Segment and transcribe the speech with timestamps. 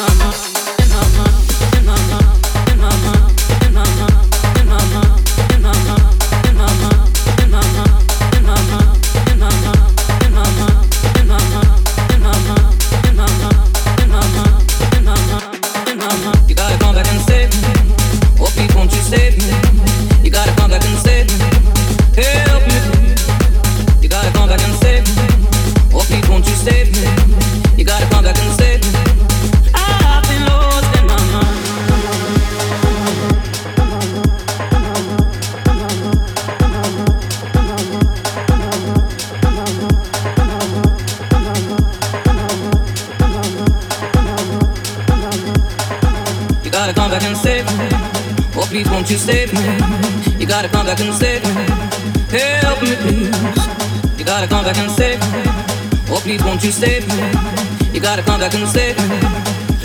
[0.00, 0.49] mama.
[50.62, 51.64] gotta come back and save me.
[52.60, 54.18] Help me, please.
[54.18, 55.42] You gotta come back and save me.
[56.10, 57.14] Oh, please, won't you save me?
[57.94, 59.16] You gotta come back and save me.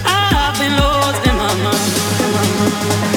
[0.03, 3.14] I've been lost in my mind.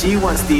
[0.00, 0.59] She wants Steve's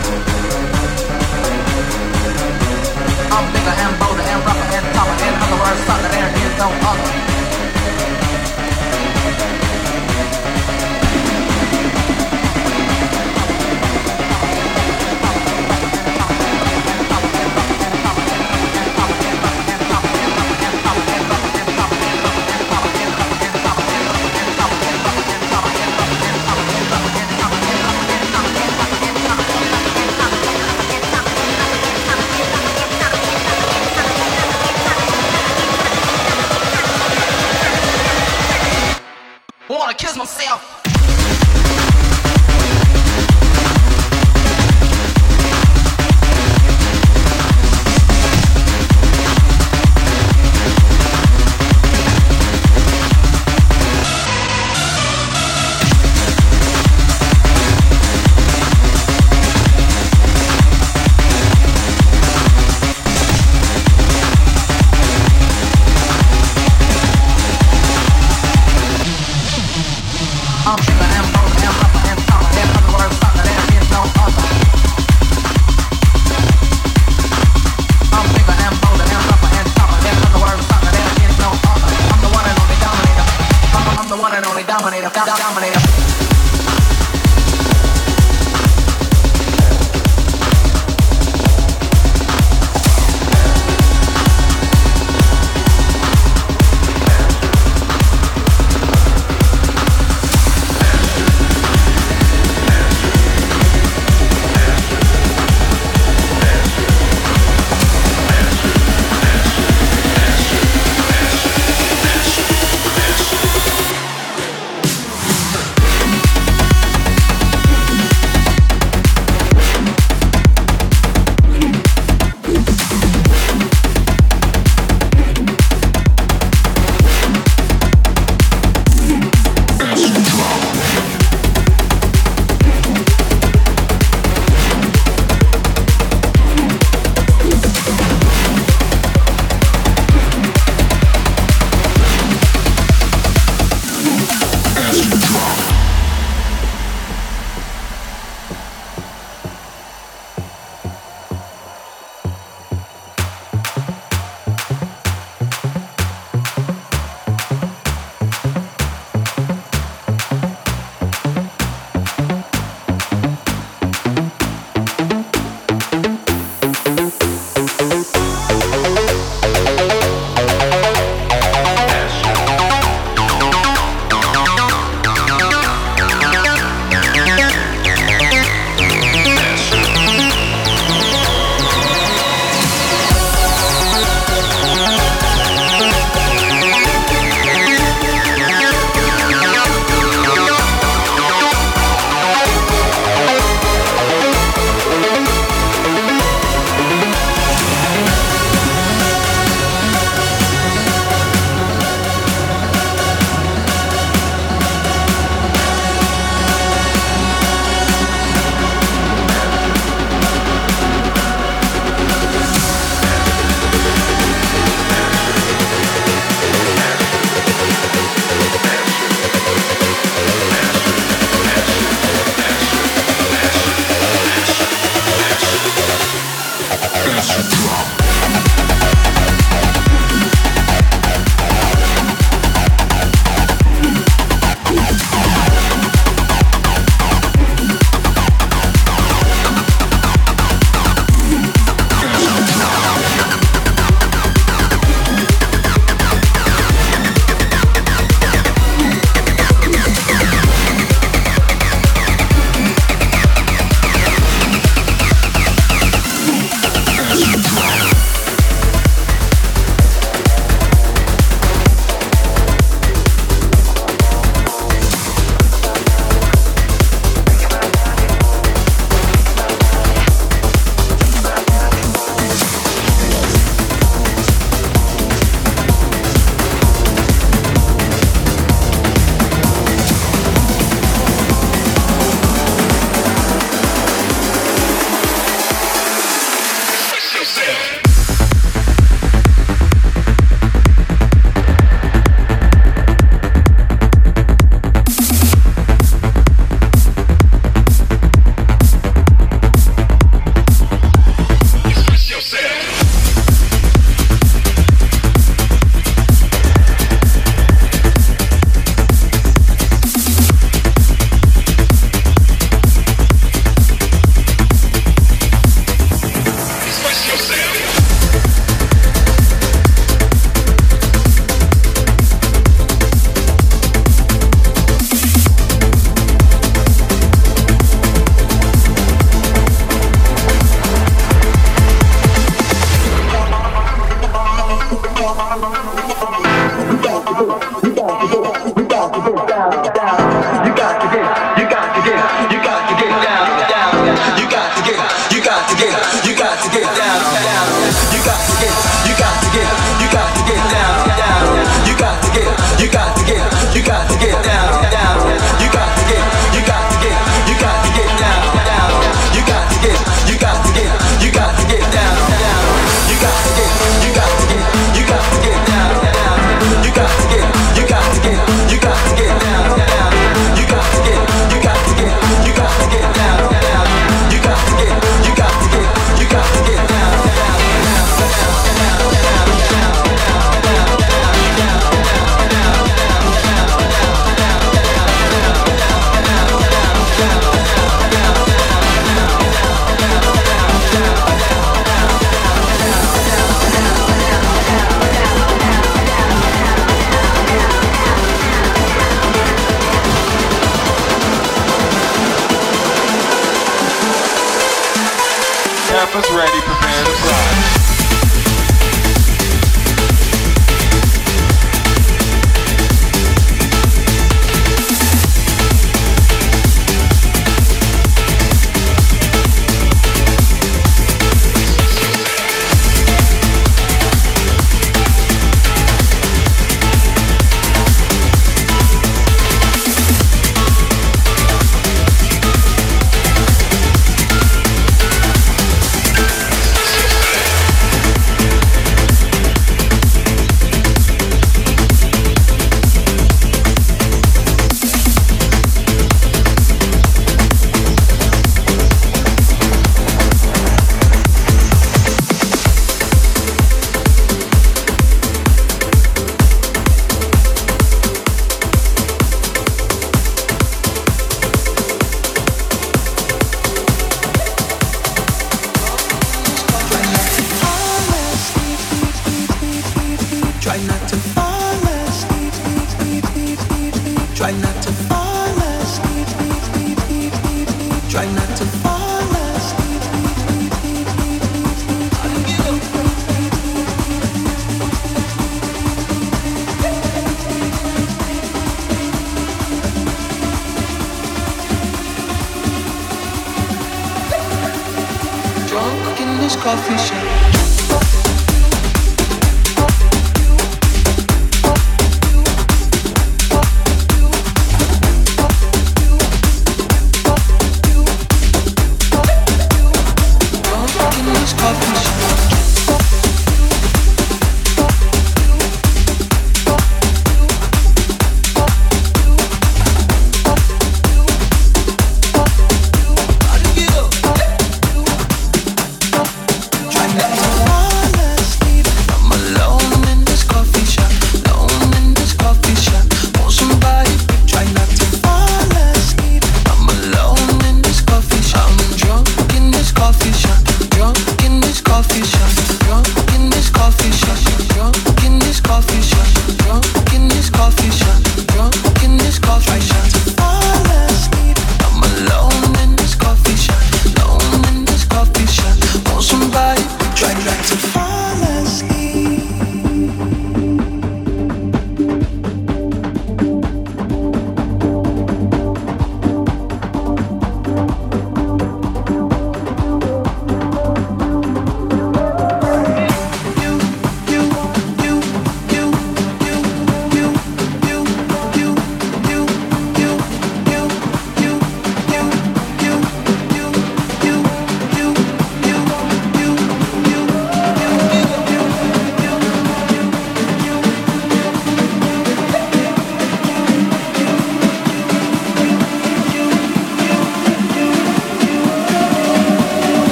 [3.41, 5.17] I'm bigger and bolder and rougher and tougher.
[5.25, 7.30] In other words, sucker, there is no other.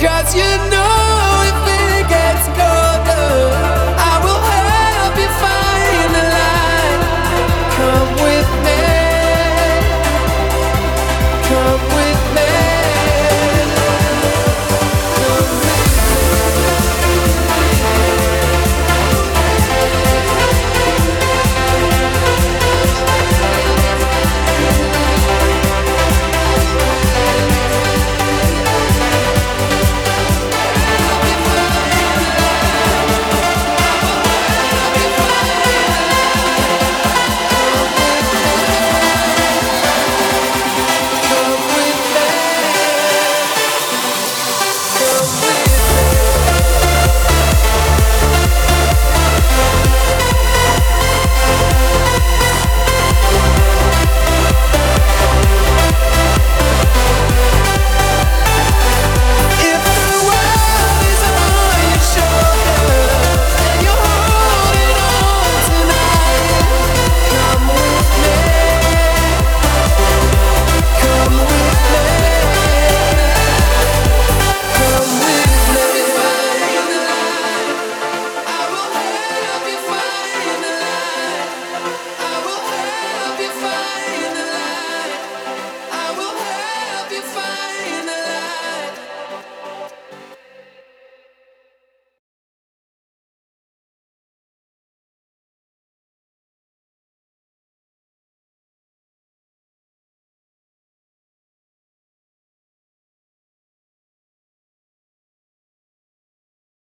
[0.00, 0.69] Cause you